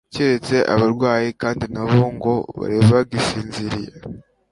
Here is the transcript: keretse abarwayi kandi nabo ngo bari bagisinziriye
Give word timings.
keretse 0.13 0.55
abarwayi 0.73 1.29
kandi 1.41 1.65
nabo 1.73 2.01
ngo 2.15 2.33
bari 2.59 2.77
bagisinziriye 2.91 3.91